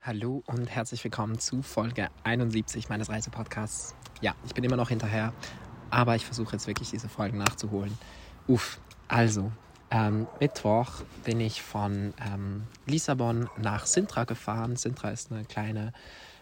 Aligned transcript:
Hallo 0.00 0.44
und 0.46 0.70
herzlich 0.70 1.02
willkommen 1.02 1.40
zu 1.40 1.60
Folge 1.60 2.08
71 2.22 2.88
meines 2.88 3.10
Reisepodcasts. 3.10 3.96
Ja, 4.20 4.36
ich 4.46 4.54
bin 4.54 4.62
immer 4.62 4.76
noch 4.76 4.90
hinterher, 4.90 5.34
aber 5.90 6.14
ich 6.14 6.24
versuche 6.24 6.52
jetzt 6.52 6.68
wirklich 6.68 6.88
diese 6.90 7.08
Folgen 7.08 7.38
nachzuholen. 7.38 7.98
Uff, 8.46 8.80
also, 9.08 9.50
ähm, 9.90 10.28
Mittwoch 10.38 11.02
bin 11.24 11.40
ich 11.40 11.62
von 11.62 12.14
ähm, 12.24 12.62
Lissabon 12.86 13.50
nach 13.58 13.86
Sintra 13.86 14.22
gefahren. 14.22 14.76
Sintra 14.76 15.10
ist 15.10 15.32
eine 15.32 15.44
kleine 15.44 15.92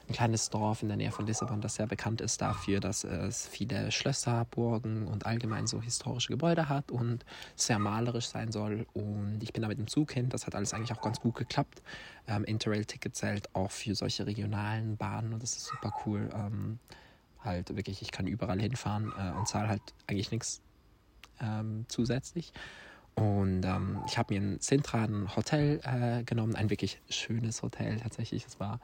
ein 0.09 0.13
kleines 0.13 0.51
Dorf 0.51 0.83
in 0.83 0.89
der 0.89 0.97
Nähe 0.97 1.11
von 1.11 1.27
Lissabon, 1.27 1.61
das 1.61 1.75
sehr 1.75 1.87
bekannt 1.87 2.21
ist 2.21 2.41
dafür, 2.41 2.81
dass 2.81 3.05
es 3.05 3.49
viele 3.49 3.91
Schlösser, 3.91 4.47
Burgen 4.51 5.09
und 5.09 5.27
allgemein 5.27 5.67
so 5.67 5.83
historische 5.83 6.29
Gebäude 6.29 6.69
hat 6.69 6.91
und 6.91 7.25
sehr 7.57 7.79
malerisch 7.79 8.29
sein 8.29 8.53
soll. 8.53 8.87
Und 8.95 9.39
ich 9.43 9.53
bin 9.53 9.63
da 9.63 9.69
mit 9.69 9.79
dem 9.79 9.89
Zug 9.89 10.13
hin, 10.13 10.29
das 10.29 10.47
hat 10.47 10.55
alles 10.55 10.75
eigentlich 10.75 10.93
auch 10.93 11.03
ganz 11.03 11.21
gut 11.21 11.35
geklappt. 11.35 11.83
Ähm, 12.29 12.45
Interrail-Ticket 12.45 13.17
zählt 13.17 13.55
auch 13.55 13.71
für 13.71 13.95
solche 13.95 14.27
regionalen 14.27 14.97
Bahnen 14.97 15.33
und 15.33 15.43
das 15.43 15.57
ist 15.57 15.67
super 15.67 15.93
cool. 16.05 16.29
Ähm, 16.33 16.79
halt 17.43 17.75
wirklich, 17.75 18.03
ich 18.03 18.13
kann 18.13 18.27
überall 18.27 18.61
hinfahren 18.61 19.13
äh, 19.19 19.37
und 19.37 19.49
zahle 19.49 19.69
halt 19.69 19.83
eigentlich 20.07 20.31
nichts 20.31 20.61
ähm, 21.41 21.85
zusätzlich. 21.89 22.53
Und 23.15 23.65
ähm, 23.65 24.03
ich 24.07 24.19
habe 24.19 24.35
mir 24.35 24.41
in 24.41 24.61
Sintra 24.61 25.05
ein 25.05 25.35
Hotel 25.35 25.81
äh, 25.85 26.23
genommen, 26.25 26.55
ein 26.55 26.69
wirklich 26.69 27.01
schönes 27.09 27.63
Hotel 27.63 27.99
tatsächlich. 27.99 28.45
Es 28.47 28.61
war 28.61 28.79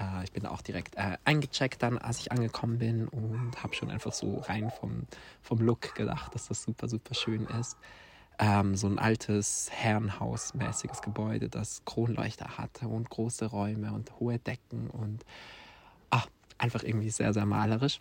äh, 0.00 0.24
ich 0.24 0.32
bin 0.32 0.46
auch 0.46 0.62
direkt 0.62 0.96
äh, 0.96 1.18
eingecheckt 1.24 1.82
dann, 1.82 1.98
als 1.98 2.20
ich 2.20 2.32
angekommen 2.32 2.78
bin 2.78 3.08
und 3.08 3.62
habe 3.62 3.74
schon 3.74 3.90
einfach 3.90 4.12
so 4.12 4.38
rein 4.38 4.70
vom, 4.70 5.06
vom 5.42 5.58
Look 5.58 5.94
gedacht, 5.94 6.34
dass 6.34 6.48
das 6.48 6.62
super, 6.62 6.88
super 6.88 7.14
schön 7.14 7.46
ist. 7.60 7.76
Ähm, 8.38 8.74
so 8.74 8.86
ein 8.86 8.98
altes 8.98 9.68
Herrenhausmäßiges 9.70 11.02
Gebäude, 11.02 11.48
das 11.48 11.84
Kronleuchter 11.84 12.56
hatte 12.56 12.88
und 12.88 13.10
große 13.10 13.46
Räume 13.46 13.92
und 13.92 14.18
hohe 14.18 14.38
Decken 14.38 14.88
und 14.88 15.24
ach, 16.08 16.26
einfach 16.56 16.82
irgendwie 16.82 17.10
sehr, 17.10 17.34
sehr 17.34 17.44
malerisch. 17.44 18.00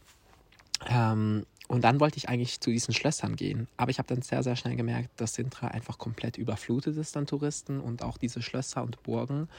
Ähm, 0.87 1.45
und 1.67 1.83
dann 1.83 1.99
wollte 1.99 2.17
ich 2.17 2.29
eigentlich 2.29 2.61
zu 2.61 2.71
diesen 2.71 2.93
Schlössern 2.93 3.35
gehen. 3.35 3.67
Aber 3.77 3.91
ich 3.91 3.99
habe 3.99 4.07
dann 4.07 4.23
sehr, 4.23 4.41
sehr 4.41 4.55
schnell 4.55 4.75
gemerkt, 4.75 5.09
dass 5.17 5.35
Sintra 5.35 5.67
einfach 5.67 5.99
komplett 5.99 6.37
überflutet 6.37 6.97
ist 6.97 7.15
an 7.15 7.27
Touristen 7.27 7.79
und 7.79 8.01
auch 8.01 8.17
diese 8.17 8.41
Schlösser 8.41 8.81
und 8.81 9.03
Burgen. 9.03 9.49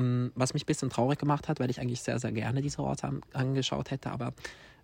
Mm, 0.00 0.32
was 0.34 0.54
mich 0.54 0.64
ein 0.64 0.66
bisschen 0.66 0.90
traurig 0.90 1.18
gemacht 1.18 1.48
hat, 1.48 1.60
weil 1.60 1.70
ich 1.70 1.80
eigentlich 1.80 2.00
sehr, 2.00 2.18
sehr 2.18 2.32
gerne 2.32 2.62
diese 2.62 2.80
Orte 2.82 3.20
angeschaut 3.32 3.90
hätte, 3.90 4.10
aber 4.10 4.32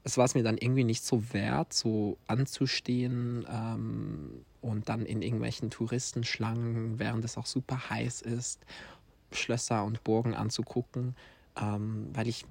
es 0.05 0.19
war 0.19 0.25
es 0.25 0.35
mir 0.35 0.43
dann 0.43 0.59
irgendwie 0.59 0.85
nicht 0.85 1.05
so 1.05 1.33
wert, 1.33 1.73
so 1.73 2.19
anzustehen 2.27 3.47
ähm, 3.51 4.45
und 4.61 4.89
dann 4.89 5.07
in 5.07 5.23
irgendwelchen 5.23 5.71
Touristenschlangen, 5.71 6.99
während 6.99 7.25
es 7.25 7.37
auch 7.37 7.47
super 7.47 7.91
heiß 7.91 8.23
ist, 8.23 8.65
Schlösser 9.33 9.85
und 9.85 10.05
Burgen 10.05 10.35
anzugucken, 10.35 11.17
ähm, 11.61 12.11
weil 12.13 12.29
ich, 12.29 12.45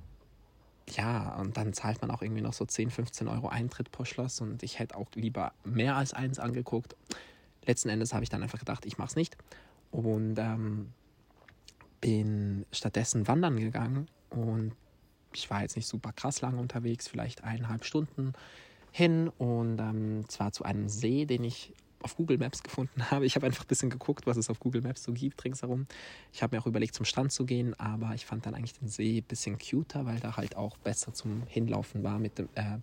ja, 0.90 1.36
und 1.36 1.56
dann 1.56 1.74
zahlt 1.74 2.02
man 2.02 2.12
auch 2.12 2.22
irgendwie 2.22 2.42
noch 2.42 2.54
so 2.54 2.66
10, 2.66 2.90
15 2.90 3.28
Euro 3.28 3.48
Eintritt 3.48 3.92
pro 3.92 4.06
Schloss 4.06 4.42
und 4.42 4.64
ich 4.64 4.80
hätte 4.80 4.98
auch 4.98 5.08
lieber 5.14 5.54
mehr 5.64 5.96
als 5.96 6.14
eins 6.14 6.40
angeguckt. 6.40 6.96
Letzten 7.66 7.90
Endes 7.90 8.14
habe 8.14 8.24
ich 8.24 8.30
dann 8.30 8.44
einfach 8.44 8.60
gedacht, 8.60 8.86
ich 8.86 8.98
mache 8.98 9.10
es 9.10 9.16
nicht. 9.16 9.38
Und 9.92 10.38
ähm, 10.38 10.92
bin 12.06 12.68
stattdessen 12.72 13.28
wandern 13.28 13.58
gegangen 13.58 14.08
und 14.30 14.74
ich 15.34 15.50
war 15.50 15.64
jetzt 15.64 15.76
nicht 15.76 15.88
super 15.88 16.14
krass 16.14 16.40
lang 16.42 16.60
unterwegs, 16.60 17.08
vielleicht 17.08 17.44
eineinhalb 17.44 17.84
Stunden 17.84 18.34
hin 18.92 19.30
und 19.40 19.80
ähm, 19.80 20.24
zwar 20.28 20.52
zu 20.52 20.64
einem 20.66 20.88
See, 20.88 21.26
den 21.26 21.44
ich 21.44 21.74
auf 22.04 22.16
Google 22.16 22.38
Maps 22.38 22.62
gefunden 22.62 23.04
habe. 23.10 23.26
Ich 23.26 23.36
habe 23.36 23.48
einfach 23.48 23.64
ein 23.64 23.68
bisschen 23.68 23.90
geguckt, 23.90 24.28
was 24.28 24.38
es 24.38 24.52
auf 24.52 24.60
Google 24.60 24.84
Maps 24.84 25.02
so 25.02 25.14
gibt 25.14 25.44
ringsherum. 25.44 25.88
Ich 26.32 26.44
habe 26.44 26.56
mir 26.56 26.62
auch 26.62 26.68
überlegt, 26.68 26.94
zum 26.94 27.06
Strand 27.06 27.32
zu 27.32 27.44
gehen, 27.44 27.74
aber 27.80 28.14
ich 28.14 28.28
fand 28.28 28.46
dann 28.46 28.54
eigentlich 28.54 28.78
den 28.78 28.88
See 28.88 29.18
ein 29.18 29.24
bisschen 29.24 29.58
cuter, 29.58 30.06
weil 30.06 30.20
da 30.20 30.38
halt 30.38 30.56
auch 30.58 30.78
besser 30.78 31.12
zum 31.12 31.42
Hinlaufen 31.48 32.04
war. 32.04 32.20
Mit 32.20 32.38
dem, 32.38 32.50
äh, 32.54 32.78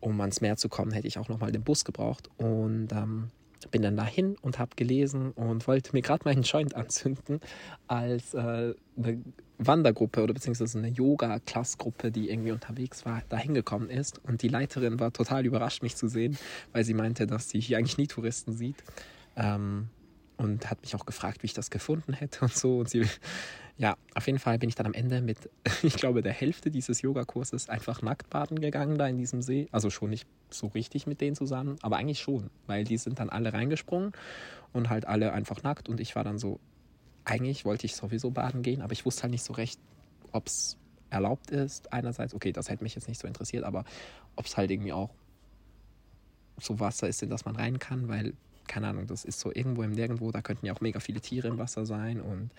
um 0.00 0.20
ans 0.20 0.40
Meer 0.40 0.56
zu 0.56 0.68
kommen, 0.68 0.90
hätte 0.90 1.06
ich 1.06 1.18
auch 1.18 1.28
nochmal 1.28 1.52
den 1.52 1.62
Bus 1.62 1.84
gebraucht. 1.84 2.28
Und 2.36 2.88
ähm, 2.90 3.30
bin 3.70 3.82
dann 3.82 3.96
dahin 3.96 4.36
und 4.40 4.58
habe 4.58 4.72
gelesen 4.76 5.32
und 5.32 5.66
wollte 5.66 5.92
mir 5.92 6.02
gerade 6.02 6.22
meinen 6.24 6.42
Joint 6.42 6.74
anzünden, 6.76 7.40
als 7.86 8.34
äh, 8.34 8.74
eine 8.96 9.22
Wandergruppe 9.58 10.22
oder 10.22 10.34
beziehungsweise 10.34 10.78
eine 10.78 10.88
Yoga-Klassgruppe, 10.88 12.10
die 12.10 12.30
irgendwie 12.30 12.52
unterwegs 12.52 13.04
war, 13.04 13.22
da 13.28 13.36
hingekommen 13.36 13.90
ist. 13.90 14.20
Und 14.24 14.42
die 14.42 14.48
Leiterin 14.48 14.98
war 15.00 15.12
total 15.12 15.46
überrascht, 15.46 15.82
mich 15.82 15.96
zu 15.96 16.08
sehen, 16.08 16.36
weil 16.72 16.84
sie 16.84 16.94
meinte, 16.94 17.26
dass 17.26 17.48
sie 17.50 17.60
hier 17.60 17.78
eigentlich 17.78 17.98
nie 17.98 18.06
Touristen 18.06 18.52
sieht. 18.52 18.82
Ähm, 19.36 19.88
und 20.36 20.68
hat 20.68 20.82
mich 20.82 20.96
auch 20.96 21.06
gefragt, 21.06 21.42
wie 21.42 21.46
ich 21.46 21.54
das 21.54 21.70
gefunden 21.70 22.12
hätte 22.12 22.40
und 22.44 22.52
so. 22.52 22.78
Und 22.78 22.90
sie, 22.90 23.06
ja, 23.76 23.96
auf 24.14 24.26
jeden 24.26 24.38
Fall 24.38 24.58
bin 24.58 24.68
ich 24.68 24.76
dann 24.76 24.86
am 24.86 24.94
Ende 24.94 25.20
mit, 25.20 25.50
ich 25.82 25.96
glaube, 25.96 26.22
der 26.22 26.32
Hälfte 26.32 26.70
dieses 26.70 27.02
Yogakurses 27.02 27.68
einfach 27.68 28.02
nackt 28.02 28.30
baden 28.30 28.60
gegangen 28.60 28.98
da 28.98 29.06
in 29.08 29.18
diesem 29.18 29.42
See. 29.42 29.68
Also 29.72 29.90
schon 29.90 30.10
nicht 30.10 30.26
so 30.50 30.68
richtig 30.68 31.06
mit 31.06 31.20
denen 31.20 31.34
zusammen, 31.34 31.76
aber 31.82 31.96
eigentlich 31.96 32.20
schon, 32.20 32.50
weil 32.66 32.84
die 32.84 32.96
sind 32.96 33.18
dann 33.18 33.30
alle 33.30 33.52
reingesprungen 33.52 34.12
und 34.72 34.90
halt 34.90 35.06
alle 35.06 35.32
einfach 35.32 35.62
nackt 35.62 35.88
und 35.88 36.00
ich 36.00 36.14
war 36.14 36.22
dann 36.22 36.38
so, 36.38 36.60
eigentlich 37.24 37.64
wollte 37.64 37.86
ich 37.86 37.96
sowieso 37.96 38.30
baden 38.30 38.62
gehen, 38.62 38.82
aber 38.82 38.92
ich 38.92 39.04
wusste 39.04 39.22
halt 39.22 39.32
nicht 39.32 39.44
so 39.44 39.52
recht, 39.54 39.80
ob 40.30 40.46
es 40.46 40.76
erlaubt 41.10 41.50
ist. 41.50 41.92
Einerseits, 41.92 42.34
okay, 42.34 42.52
das 42.52 42.68
hätte 42.68 42.82
mich 42.82 42.94
jetzt 42.94 43.08
nicht 43.08 43.20
so 43.20 43.26
interessiert, 43.26 43.64
aber 43.64 43.84
ob 44.36 44.46
es 44.46 44.56
halt 44.56 44.70
irgendwie 44.70 44.92
auch 44.92 45.10
so 46.60 46.78
Wasser 46.78 47.08
ist, 47.08 47.22
in 47.22 47.30
das 47.30 47.44
man 47.44 47.56
rein 47.56 47.78
kann, 47.78 48.08
weil 48.08 48.34
keine 48.66 48.88
Ahnung, 48.88 49.06
das 49.06 49.24
ist 49.24 49.40
so 49.40 49.52
irgendwo 49.52 49.82
im 49.82 49.92
Nirgendwo, 49.92 50.30
da 50.30 50.42
könnten 50.42 50.66
ja 50.66 50.72
auch 50.74 50.80
mega 50.80 51.00
viele 51.00 51.20
Tiere 51.20 51.48
im 51.48 51.58
Wasser 51.58 51.86
sein 51.86 52.20
und 52.20 52.50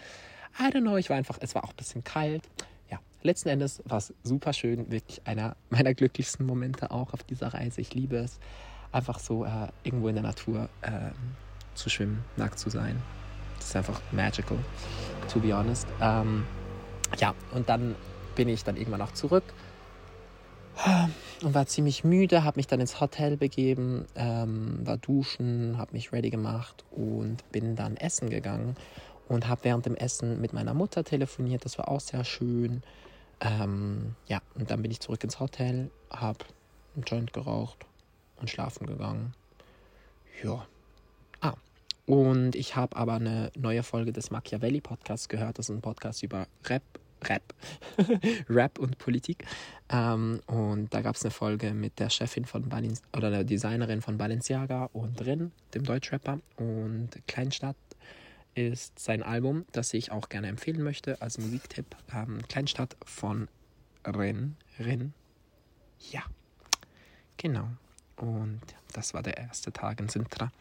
I 0.60 0.72
don't 0.72 0.82
know, 0.82 0.98
ich 0.98 1.10
war 1.10 1.18
einfach, 1.18 1.38
es 1.42 1.54
war 1.54 1.66
auch 1.66 1.72
ein 1.72 1.76
bisschen 1.76 2.04
kalt. 2.04 2.44
Ja, 2.90 3.00
letzten 3.24 3.50
Endes 3.50 3.82
war 3.86 3.98
es 3.98 4.14
super 4.24 4.54
schön, 4.54 4.90
wirklich 4.90 5.22
einer 5.26 5.58
meiner 5.70 5.94
glücklichsten 5.94 6.46
Momente 6.46 6.92
auch 6.92 7.14
auf 7.14 7.24
dieser 7.24 7.54
Reise. 7.54 7.82
Ich 7.82 7.94
liebe 7.94 8.16
es, 8.18 8.40
einfach 8.94 9.20
so 9.20 9.44
äh, 9.44 9.68
irgendwo 9.84 10.08
in 10.08 10.16
der 10.16 10.24
Natur 10.24 10.70
äh, 10.82 11.12
zu 11.74 11.90
schwimmen, 11.90 12.24
nackt 12.38 12.58
zu 12.58 12.70
sein. 12.70 13.02
Das 13.58 13.68
ist 13.68 13.76
einfach 13.76 14.02
magical, 14.14 14.58
to 15.32 15.40
be 15.40 15.54
honest. 15.54 15.88
Ähm, 16.02 16.46
ja, 17.18 17.36
und 17.52 17.68
dann 17.68 17.96
bin 18.36 18.48
ich 18.48 18.64
dann 18.64 18.78
irgendwann 18.78 19.02
auch 19.02 19.14
zurück 19.14 19.44
und 21.41 21.53
war 21.53 21.66
ziemlich 21.68 22.03
müde, 22.03 22.44
habe 22.44 22.57
mich 22.57 22.68
dann 22.68 22.79
ins 22.79 23.00
Hotel 23.00 23.38
begeben, 23.38 24.06
ähm, 24.16 24.79
war 24.85 24.97
duschen, 24.97 25.78
habe 25.78 25.94
mich 25.94 26.12
ready 26.12 26.29
gemacht 26.29 26.84
und 26.91 27.50
bin 27.51 27.75
dann 27.75 27.97
essen 27.97 28.29
gegangen 28.29 28.75
und 29.28 29.47
habe 29.47 29.63
während 29.63 29.85
dem 29.85 29.96
Essen 29.96 30.40
mit 30.41 30.53
meiner 30.53 30.73
Mutter 30.73 31.03
telefoniert. 31.03 31.66
Das 31.66 31.78
war 31.78 31.90
auch 31.90 32.00
sehr 32.00 32.23
schön. 32.23 32.84
Ähm, 33.41 34.16
ja, 34.28 34.41
und 34.56 34.72
dann 34.72 34.81
bin 34.81 34.91
ich 34.91 35.00
zurück 35.00 35.23
ins 35.23 35.40
Hotel, 35.40 35.91
habe 36.09 36.46
einen 36.96 37.03
Joint 37.03 37.34
geraucht 37.34 37.85
und 38.38 38.50
schlafen 38.50 38.88
gegangen. 38.88 39.34
Ja. 40.44 40.66
Ah, 41.41 41.56
und 42.06 42.56
ich 42.56 42.75
habe 42.75 42.96
aber 42.96 43.13
eine 43.16 43.52
neue 43.57 43.84
Folge 43.84 44.13
des 44.13 44.31
Machiavelli 44.31 44.81
Podcasts 44.81 45.28
gehört. 45.28 45.59
Das 45.59 45.69
ist 45.69 45.75
ein 45.75 45.81
Podcast 45.81 46.23
über 46.23 46.47
Rap 46.66 46.84
Rap, 47.30 47.53
Rap 48.50 48.80
und 48.80 48.97
Politik. 48.97 49.46
Ähm, 49.90 50.41
und 50.47 50.94
da 50.94 51.02
gab 51.02 51.16
es 51.16 51.24
eine 51.24 51.31
Folge 51.31 51.74
mit 51.74 52.00
der 52.00 52.09
Chefin 52.09 52.46
von 52.46 52.69
Balin 52.69 52.97
oder 53.16 53.30
der 53.30 53.44
Designerin 53.44 54.02
von 54.02 54.18
Balenciaga 54.18 54.90
und 54.94 55.25
Rin, 55.25 55.52
dem 55.74 55.84
Deutschrapper. 55.84 56.40
Und 56.58 57.09
Kleinstadt 57.28 57.78
ist 58.56 58.97
sein 58.97 59.22
Album, 59.22 59.66
das 59.74 59.94
ich 59.94 60.12
auch 60.12 60.30
gerne 60.30 60.47
empfehlen 60.47 60.81
möchte 60.81 61.22
als 61.22 61.38
Musiktipp. 61.38 61.96
Ähm, 62.14 62.41
Kleinstadt 62.47 62.96
von 63.06 63.47
Rin. 64.06 64.56
Rin. 64.80 65.14
Ja, 66.12 66.24
genau. 67.38 67.69
Und 68.18 68.62
das 68.94 69.14
war 69.14 69.24
der 69.24 69.38
erste 69.38 69.72
Tag 69.74 70.00
in 70.00 70.09
Sintra. 70.09 70.52